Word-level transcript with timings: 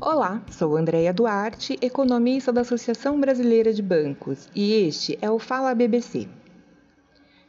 Olá, 0.00 0.40
sou 0.50 0.76
Andréia 0.76 1.12
Duarte, 1.12 1.78
economista 1.82 2.52
da 2.52 2.62
Associação 2.62 3.20
Brasileira 3.20 3.72
de 3.72 3.82
Bancos, 3.82 4.48
e 4.54 4.72
este 4.72 5.18
é 5.20 5.30
o 5.30 5.38
Fala 5.38 5.74
BBC. 5.74 6.28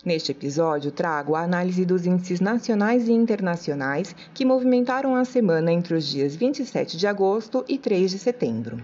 Neste 0.03 0.31
episódio, 0.31 0.91
trago 0.91 1.35
a 1.35 1.41
análise 1.41 1.85
dos 1.85 2.05
índices 2.05 2.39
nacionais 2.39 3.07
e 3.07 3.11
internacionais 3.11 4.15
que 4.33 4.43
movimentaram 4.43 5.15
a 5.15 5.23
semana 5.23 5.71
entre 5.71 5.95
os 5.95 6.05
dias 6.05 6.35
27 6.35 6.97
de 6.97 7.05
agosto 7.05 7.63
e 7.67 7.77
3 7.77 8.11
de 8.11 8.19
setembro. 8.19 8.83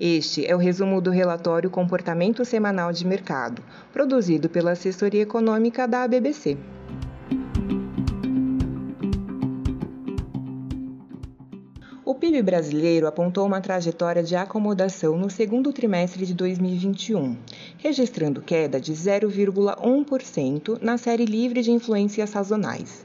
Este 0.00 0.44
é 0.44 0.54
o 0.54 0.58
resumo 0.58 1.00
do 1.00 1.10
relatório 1.10 1.70
Comportamento 1.70 2.44
Semanal 2.44 2.92
de 2.92 3.06
Mercado, 3.06 3.62
produzido 3.92 4.48
pela 4.48 4.72
assessoria 4.72 5.22
econômica 5.22 5.86
da 5.86 6.02
ABBC. 6.02 6.58
PIB 12.24 12.40
brasileiro 12.40 13.06
apontou 13.06 13.46
uma 13.46 13.60
trajetória 13.60 14.22
de 14.22 14.34
acomodação 14.34 15.14
no 15.14 15.28
segundo 15.28 15.70
trimestre 15.74 16.24
de 16.24 16.32
2021, 16.32 17.36
registrando 17.76 18.40
queda 18.40 18.80
de 18.80 18.94
0,1% 18.94 20.78
na 20.80 20.96
série 20.96 21.26
livre 21.26 21.60
de 21.60 21.70
influências 21.70 22.30
sazonais, 22.30 23.04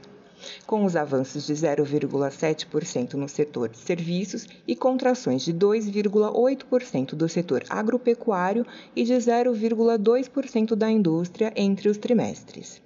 com 0.66 0.86
os 0.86 0.96
avanços 0.96 1.46
de 1.46 1.52
0,7% 1.52 3.12
no 3.12 3.28
setor 3.28 3.68
de 3.68 3.76
serviços 3.76 4.46
e 4.66 4.74
contrações 4.74 5.42
de 5.42 5.52
2,8% 5.52 7.14
do 7.14 7.28
setor 7.28 7.62
agropecuário 7.68 8.64
e 8.96 9.04
de 9.04 9.12
0,2% 9.12 10.74
da 10.74 10.90
indústria 10.90 11.52
entre 11.54 11.90
os 11.90 11.98
trimestres. 11.98 12.80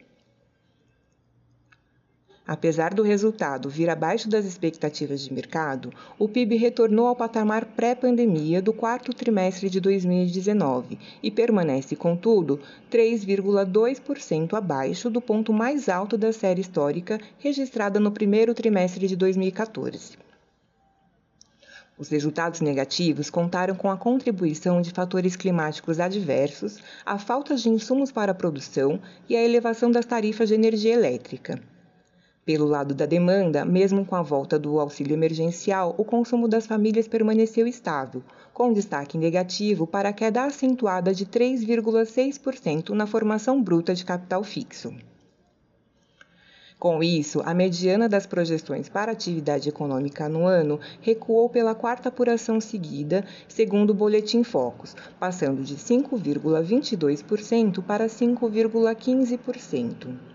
Apesar 2.46 2.92
do 2.92 3.02
resultado 3.02 3.70
vir 3.70 3.88
abaixo 3.88 4.28
das 4.28 4.44
expectativas 4.44 5.22
de 5.22 5.32
mercado, 5.32 5.91
o 6.19 6.28
PIB 6.28 6.56
retornou 6.56 7.06
ao 7.06 7.16
patamar 7.16 7.64
pré-pandemia 7.64 8.60
do 8.60 8.70
quarto 8.70 9.14
trimestre 9.14 9.70
de 9.70 9.80
2019 9.80 10.98
e 11.22 11.30
permanece, 11.30 11.96
contudo, 11.96 12.60
3,2% 12.91 14.52
abaixo 14.52 15.08
do 15.08 15.22
ponto 15.22 15.54
mais 15.54 15.88
alto 15.88 16.19
da 16.19 16.34
série 16.34 16.60
histórica 16.60 17.19
registrada 17.38 17.98
no 17.98 18.12
primeiro 18.12 18.52
trimestre 18.52 19.08
de 19.08 19.16
2014. 19.16 20.19
Os 21.97 22.10
resultados 22.10 22.60
negativos 22.60 23.30
contaram 23.30 23.74
com 23.74 23.91
a 23.91 23.97
contribuição 23.97 24.82
de 24.82 24.91
fatores 24.91 25.34
climáticos 25.34 25.98
adversos, 25.98 26.76
a 27.06 27.19
falta 27.19 27.56
de 27.56 27.70
insumos 27.70 28.12
para 28.12 28.32
a 28.32 28.34
produção 28.34 29.00
e 29.30 29.34
a 29.34 29.42
elevação 29.42 29.91
das 29.91 30.04
tarifas 30.04 30.50
de 30.50 30.54
energia 30.56 30.92
elétrica. 30.92 31.58
Pelo 32.45 32.67
lado 32.67 32.95
da 32.95 33.06
demanda, 33.06 33.64
mesmo 33.64 34.05
com 34.05 34.14
a 34.14 34.20
volta 34.20 34.59
do 34.59 34.78
auxílio 34.78 35.14
emergencial, 35.14 35.95
o 35.97 36.05
consumo 36.05 36.47
das 36.47 36.67
famílias 36.67 37.09
permaneceu 37.09 37.67
estável, 37.67 38.23
com 38.53 38.70
destaque 38.70 39.17
negativo 39.17 39.87
para 39.87 40.11
a 40.11 40.12
queda 40.12 40.45
acentuada 40.45 41.15
de 41.15 41.25
3,6% 41.25 42.91
na 42.91 43.06
formação 43.06 43.62
bruta 43.62 43.95
de 43.95 44.05
capital 44.05 44.45
fixo. 44.45 44.95
Com 46.78 47.03
isso, 47.03 47.41
a 47.47 47.55
mediana 47.55 48.11
das 48.11 48.27
projeções 48.27 48.91
para 48.91 49.12
atividade 49.12 49.70
econômica 49.70 50.28
no 50.28 50.45
ano 50.45 50.78
recuou 51.00 51.48
pela 51.48 51.75
quarta 51.75 52.11
apuração 52.11 52.61
seguida, 52.61 53.25
segundo 53.48 53.89
o 53.89 53.95
Boletim 53.95 54.45
Focus, 54.45 54.95
passando 55.19 55.62
de 55.62 55.77
5,22% 55.77 57.83
para 57.83 58.06
5,15%. 58.06 60.33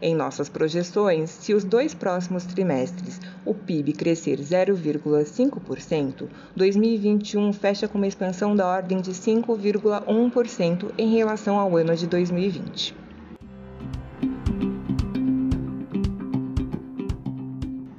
Em 0.00 0.14
nossas 0.14 0.48
projeções, 0.48 1.28
se 1.28 1.52
os 1.52 1.64
dois 1.64 1.92
próximos 1.92 2.44
trimestres 2.44 3.20
o 3.44 3.52
PIB 3.52 3.92
crescer 3.92 4.38
0,5%, 4.38 6.28
2021 6.54 7.52
fecha 7.52 7.88
com 7.88 7.98
uma 7.98 8.06
expansão 8.06 8.54
da 8.54 8.66
ordem 8.66 9.00
de 9.00 9.10
5,1% 9.10 10.92
em 10.96 11.16
relação 11.16 11.58
ao 11.58 11.76
ano 11.76 11.96
de 11.96 12.06
2020. 12.06 12.94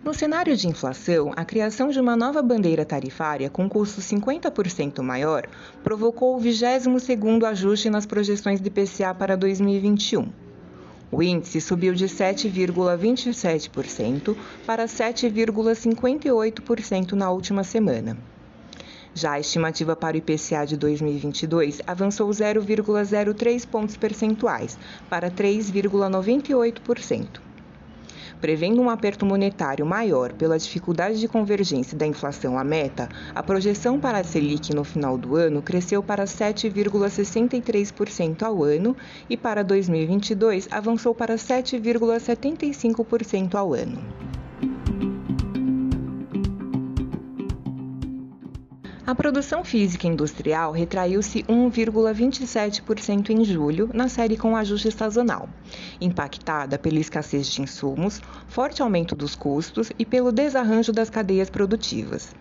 No 0.01 0.13
cenário 0.13 0.55
de 0.55 0.67
inflação, 0.67 1.33
a 1.35 1.43
criação 1.43 1.89
de 1.89 1.99
uma 1.99 2.15
nova 2.15 2.41
bandeira 2.41 2.85
tarifária 2.85 3.49
com 3.49 3.69
custo 3.69 4.01
50% 4.01 5.01
maior 5.01 5.45
provocou 5.83 6.37
o 6.37 6.41
22º 6.41 7.43
ajuste 7.43 7.89
nas 7.89 8.05
projeções 8.05 8.61
de 8.61 8.69
IPCA 8.69 9.13
para 9.13 9.35
2021. 9.35 10.48
O 11.11 11.23
índice 11.23 11.59
subiu 11.59 11.91
de 11.93 12.05
7,27% 12.05 14.37
para 14.65 14.85
7,58% 14.85 17.11
na 17.13 17.31
última 17.31 17.63
semana. 17.63 18.15
Já 19.13 19.33
a 19.33 19.39
estimativa 19.39 19.95
para 19.95 20.15
o 20.15 20.19
IPCA 20.19 20.65
de 20.65 20.75
2022 20.77 21.81
avançou 21.87 22.29
0,03 22.29 23.67
pontos 23.67 23.97
percentuais 23.97 24.77
para 25.09 25.31
3,98% 25.31 27.48
prevendo 28.39 28.81
um 28.81 28.89
aperto 28.89 29.25
monetário 29.25 29.85
maior 29.85 30.31
pela 30.33 30.57
dificuldade 30.57 31.19
de 31.19 31.27
convergência 31.27 31.95
da 31.97 32.07
inflação 32.07 32.57
à 32.57 32.63
meta, 32.63 33.09
a 33.35 33.43
projeção 33.43 33.99
para 33.99 34.19
a 34.19 34.23
Selic 34.23 34.73
no 34.73 34.83
final 34.83 35.15
do 35.17 35.35
ano 35.35 35.61
cresceu 35.61 36.01
para 36.01 36.23
7,63% 36.25 38.43
ao 38.43 38.63
ano 38.63 38.95
e 39.29 39.37
para 39.37 39.63
2022 39.63 40.67
avançou 40.71 41.13
para 41.13 41.35
7,75% 41.35 43.55
ao 43.55 43.73
ano. 43.73 44.38
A 49.09 49.15
produção 49.15 49.65
física 49.65 50.05
industrial 50.05 50.71
retraiu-se 50.71 51.41
1,27% 51.45 53.31
em 53.31 53.43
julho, 53.43 53.89
na 53.91 54.07
série 54.07 54.37
com 54.37 54.55
ajuste 54.55 54.91
sazonal, 54.91 55.49
impactada 55.99 56.77
pela 56.77 56.99
escassez 56.99 57.47
de 57.47 57.63
insumos, 57.63 58.21
forte 58.47 58.83
aumento 58.83 59.15
dos 59.15 59.33
custos 59.33 59.91
e 59.97 60.05
pelo 60.05 60.31
desarranjo 60.31 60.93
das 60.93 61.09
cadeias 61.09 61.49
produtivas. 61.49 62.35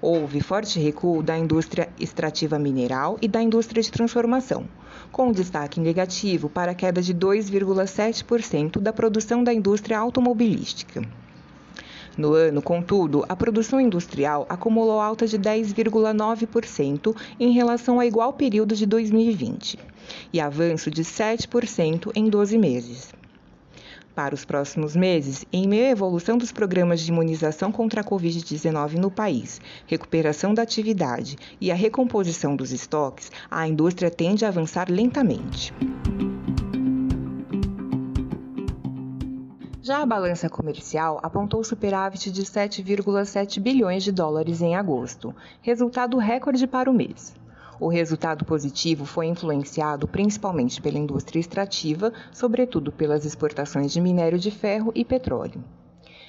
Houve 0.00 0.40
forte 0.40 0.78
recuo 0.78 1.20
da 1.20 1.36
indústria 1.36 1.88
extrativa 1.98 2.60
mineral 2.60 3.18
e 3.20 3.26
da 3.26 3.42
indústria 3.42 3.82
de 3.82 3.90
transformação, 3.90 4.68
com 5.10 5.32
destaque 5.32 5.80
negativo 5.80 6.48
para 6.48 6.70
a 6.70 6.76
queda 6.76 7.02
de 7.02 7.12
2,7% 7.12 8.78
da 8.78 8.92
produção 8.92 9.42
da 9.42 9.52
indústria 9.52 9.98
automobilística. 9.98 11.02
No 12.18 12.34
ano, 12.34 12.60
contudo, 12.60 13.24
a 13.28 13.36
produção 13.36 13.80
industrial 13.80 14.44
acumulou 14.48 14.98
alta 14.98 15.24
de 15.24 15.38
10,9% 15.38 17.14
em 17.38 17.52
relação 17.52 18.00
ao 18.00 18.02
igual 18.04 18.32
período 18.32 18.74
de 18.74 18.84
2020 18.86 19.78
e 20.32 20.40
avanço 20.40 20.90
de 20.90 21.04
7% 21.04 22.10
em 22.16 22.28
12 22.28 22.58
meses. 22.58 23.14
Para 24.16 24.34
os 24.34 24.44
próximos 24.44 24.96
meses, 24.96 25.44
em 25.52 25.68
meio 25.68 25.86
à 25.86 25.90
evolução 25.90 26.36
dos 26.36 26.50
programas 26.50 27.02
de 27.02 27.12
imunização 27.12 27.70
contra 27.70 28.00
a 28.00 28.04
Covid-19 28.04 28.94
no 28.94 29.12
país, 29.12 29.60
recuperação 29.86 30.52
da 30.52 30.62
atividade 30.62 31.36
e 31.60 31.70
a 31.70 31.74
recomposição 31.76 32.56
dos 32.56 32.72
estoques, 32.72 33.30
a 33.48 33.68
indústria 33.68 34.10
tende 34.10 34.44
a 34.44 34.48
avançar 34.48 34.90
lentamente. 34.90 35.72
Já 39.88 40.02
a 40.02 40.04
balança 40.04 40.50
comercial 40.50 41.18
apontou 41.22 41.64
superávit 41.64 42.30
de 42.30 42.42
7,7 42.42 43.58
bilhões 43.58 44.04
de 44.04 44.12
dólares 44.12 44.60
em 44.60 44.76
agosto, 44.76 45.34
resultado 45.62 46.18
recorde 46.18 46.66
para 46.66 46.90
o 46.90 46.92
mês. 46.92 47.34
O 47.80 47.88
resultado 47.88 48.44
positivo 48.44 49.06
foi 49.06 49.28
influenciado 49.28 50.06
principalmente 50.06 50.82
pela 50.82 50.98
indústria 50.98 51.40
extrativa, 51.40 52.12
sobretudo 52.30 52.92
pelas 52.92 53.24
exportações 53.24 53.90
de 53.90 53.98
minério 53.98 54.38
de 54.38 54.50
ferro 54.50 54.92
e 54.94 55.06
petróleo. 55.06 55.64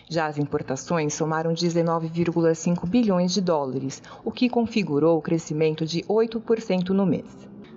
Já 0.08 0.28
as 0.28 0.38
importações 0.38 1.14
somaram 1.14 1.54
19,5 1.54 2.88
bilhões 2.88 3.34
de 3.34 3.42
dólares, 3.42 4.02
o 4.24 4.32
que 4.32 4.50
configurou 4.50 5.18
o 5.18 5.22
crescimento 5.22 5.86
de 5.86 6.02
8% 6.04 6.92
no 6.92 7.06
mês. 7.06 7.28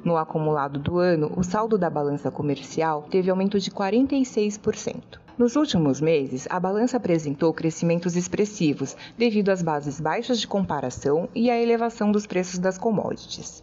No 0.05 0.17
acumulado 0.17 0.79
do 0.79 0.99
ano, 0.99 1.33
o 1.37 1.43
saldo 1.43 1.77
da 1.77 1.91
balança 1.91 2.31
comercial 2.31 3.03
teve 3.11 3.29
aumento 3.29 3.59
de 3.59 3.73
46%. 3.73 5.22
Nos 5.39 5.57
últimos 5.57 6.01
meses, 6.01 6.47
a 6.51 6.61
balança 6.61 6.99
apresentou 6.99 7.53
crescimentos 7.55 8.17
expressivos 8.17 8.95
devido 9.17 9.49
às 9.49 9.63
bases 9.63 9.99
baixas 9.99 10.39
de 10.39 10.47
comparação 10.47 11.29
e 11.35 11.51
à 11.51 11.61
elevação 11.61 12.13
dos 12.13 12.27
preços 12.27 12.59
das 12.59 12.77
commodities. 12.77 13.63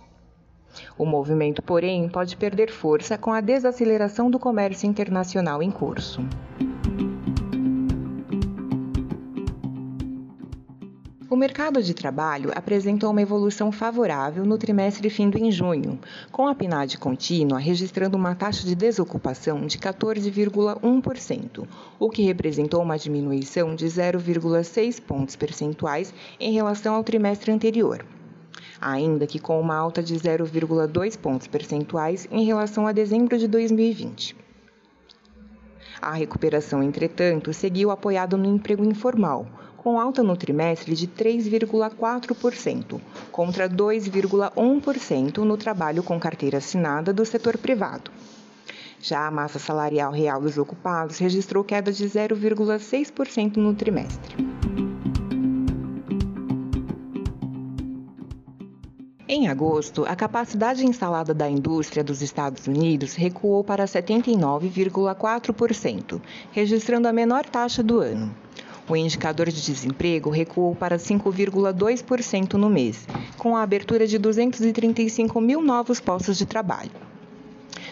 O 0.97 1.05
movimento, 1.05 1.61
porém, 1.61 2.09
pode 2.09 2.35
perder 2.37 2.71
força 2.71 3.17
com 3.17 3.31
a 3.31 3.41
desaceleração 3.41 4.31
do 4.31 4.39
comércio 4.39 4.87
internacional 4.87 5.61
em 5.61 5.69
curso. 5.69 6.21
O 11.31 11.35
mercado 11.35 11.83
de 11.83 11.93
trabalho 11.93 12.51
apresentou 12.55 13.11
uma 13.11 13.21
evolução 13.21 13.71
favorável 13.71 14.43
no 14.43 14.57
trimestre 14.57 15.11
findo 15.11 15.37
em 15.37 15.51
junho, 15.51 15.99
com 16.31 16.47
a 16.47 16.55
PNAD 16.55 16.97
contínua 16.97 17.59
registrando 17.59 18.17
uma 18.17 18.33
taxa 18.33 18.65
de 18.65 18.73
desocupação 18.73 19.67
de 19.67 19.77
14,1%, 19.77 21.67
o 21.99 22.09
que 22.09 22.23
representou 22.23 22.81
uma 22.81 22.97
diminuição 22.97 23.75
de 23.75 23.85
0,6 23.85 24.99
pontos 24.99 25.35
percentuais 25.35 26.11
em 26.39 26.51
relação 26.51 26.95
ao 26.95 27.03
trimestre 27.03 27.51
anterior. 27.51 28.03
Ainda 28.81 29.27
que 29.27 29.37
com 29.37 29.61
uma 29.61 29.75
alta 29.75 30.01
de 30.01 30.15
0,2 30.15 31.15
pontos 31.15 31.45
percentuais 31.45 32.27
em 32.31 32.43
relação 32.43 32.87
a 32.87 32.91
dezembro 32.91 33.37
de 33.37 33.47
2020. 33.47 34.35
A 36.01 36.13
recuperação, 36.13 36.81
entretanto, 36.81 37.53
seguiu 37.53 37.91
apoiada 37.91 38.35
no 38.35 38.45
emprego 38.47 38.83
informal, 38.83 39.45
com 39.83 39.99
alta 39.99 40.21
no 40.21 40.35
trimestre 40.35 40.93
de 40.93 41.07
3,4%, 41.07 42.99
contra 43.31 43.69
2,1% 43.69 45.37
no 45.37 45.55
trabalho 45.55 46.03
com 46.03 46.19
carteira 46.19 46.57
assinada 46.57 47.13
do 47.13 47.25
setor 47.25 47.57
privado. 47.57 48.11
Já 49.01 49.25
a 49.25 49.31
massa 49.31 49.57
salarial 49.57 50.11
real 50.11 50.41
dos 50.41 50.57
ocupados 50.57 51.19
registrou 51.19 51.63
queda 51.63 51.93
de 51.93 52.05
0,6% 52.05 53.55
no 53.55 53.73
trimestre. 53.73 54.35
Em 59.31 59.47
agosto, 59.47 60.05
a 60.05 60.15
capacidade 60.15 60.83
instalada 60.85 61.33
da 61.33 61.49
indústria 61.49 62.03
dos 62.03 62.21
Estados 62.21 62.67
Unidos 62.67 63.15
recuou 63.15 63.63
para 63.63 63.85
79,4%, 63.85 66.21
registrando 66.51 67.07
a 67.07 67.13
menor 67.13 67.45
taxa 67.45 67.81
do 67.81 67.99
ano. 67.99 68.35
O 68.89 68.95
indicador 68.95 69.51
de 69.51 69.61
desemprego 69.61 70.31
recuou 70.31 70.73
para 70.75 70.97
5,2% 70.97 72.53
no 72.53 72.67
mês, 72.67 73.07
com 73.37 73.55
a 73.55 73.61
abertura 73.61 74.07
de 74.07 74.17
235 74.17 75.39
mil 75.39 75.61
novos 75.61 75.99
postos 75.99 76.39
de 76.39 76.47
trabalho. 76.47 76.89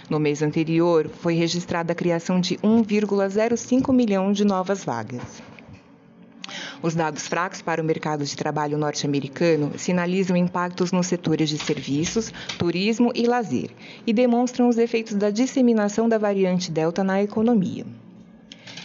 No 0.10 0.20
mês 0.20 0.42
anterior, 0.42 1.08
foi 1.08 1.36
registrada 1.36 1.92
a 1.92 1.96
criação 1.96 2.42
de 2.42 2.58
1,05 2.58 3.94
milhão 3.94 4.32
de 4.32 4.44
novas 4.44 4.84
vagas. 4.84 5.22
Os 6.82 6.96
dados 6.96 7.28
fracos 7.28 7.62
para 7.62 7.82
o 7.82 7.86
mercado 7.86 8.26
de 8.26 8.36
trabalho 8.36 8.76
norte-americano 8.76 9.74
sinalizam 9.78 10.36
impactos 10.36 10.92
nos 10.92 11.06
setores 11.06 11.48
de 11.48 11.60
serviços, 11.60 12.34
turismo 12.58 13.12
e 13.14 13.28
lazer 13.28 13.70
e 14.06 14.12
demonstram 14.12 14.68
os 14.68 14.80
efeitos 14.80 15.14
da 15.14 15.30
disseminação 15.30 16.10
da 16.10 16.18
variante 16.18 16.72
Delta 16.72 17.04
na 17.04 17.22
economia. 17.22 17.86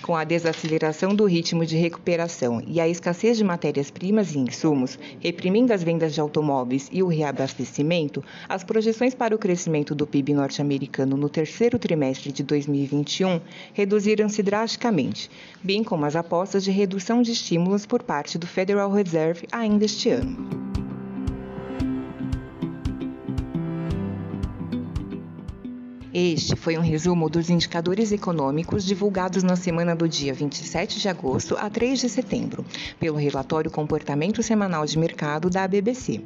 Com 0.02 0.16
a 0.16 0.24
desaceleração 0.24 1.14
do 1.14 1.24
ritmo 1.24 1.64
de 1.64 1.76
recuperação 1.76 2.60
e 2.66 2.80
a 2.80 2.88
escassez 2.88 3.36
de 3.36 3.44
matérias-primas 3.44 4.34
e 4.34 4.38
insumos, 4.38 4.98
reprimindo 5.20 5.72
as 5.72 5.84
vendas 5.84 6.12
de 6.12 6.20
automóveis 6.20 6.88
e 6.90 7.04
o 7.04 7.06
reabastecimento, 7.06 8.22
as 8.48 8.64
projeções 8.64 9.14
para 9.14 9.34
o 9.34 9.38
crescimento 9.38 9.94
do 9.94 10.04
PIB 10.04 10.34
norte-americano 10.34 11.16
no 11.16 11.28
terceiro 11.28 11.78
trimestre 11.78 12.32
de 12.32 12.42
2021 12.42 13.40
reduziram-se 13.72 14.42
drasticamente, 14.42 15.30
bem 15.62 15.84
como 15.84 16.04
as 16.04 16.16
apostas 16.16 16.64
de 16.64 16.72
redução 16.72 17.22
de 17.22 17.30
estímulos 17.30 17.86
por 17.86 18.02
parte 18.02 18.38
do 18.38 18.46
Federal 18.46 18.90
Reserve 18.90 19.46
ainda 19.52 19.84
este 19.84 20.10
ano. 20.10 20.71
Este 26.24 26.54
foi 26.54 26.78
um 26.78 26.80
resumo 26.80 27.28
dos 27.28 27.50
indicadores 27.50 28.12
econômicos 28.12 28.84
divulgados 28.84 29.42
na 29.42 29.56
semana 29.56 29.92
do 29.96 30.08
dia 30.08 30.32
27 30.32 31.00
de 31.00 31.08
agosto 31.08 31.56
a 31.58 31.68
3 31.68 31.98
de 31.98 32.08
setembro, 32.08 32.64
pelo 33.00 33.16
relatório 33.16 33.68
Comportamento 33.68 34.40
Semanal 34.40 34.86
de 34.86 34.96
Mercado 34.96 35.50
da 35.50 35.66
BBC. 35.66 36.20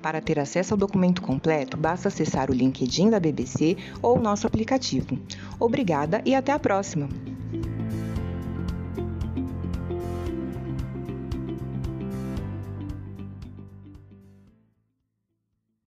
Para 0.00 0.20
ter 0.20 0.38
acesso 0.38 0.74
ao 0.74 0.78
documento 0.78 1.20
completo, 1.20 1.76
basta 1.76 2.06
acessar 2.06 2.52
o 2.52 2.54
LinkedIn 2.54 3.10
da 3.10 3.18
BBC 3.18 3.76
ou 4.00 4.20
nosso 4.20 4.46
aplicativo. 4.46 5.18
Obrigada 5.58 6.22
e 6.24 6.36
até 6.36 6.52
a 6.52 6.58
próxima! 6.60 7.08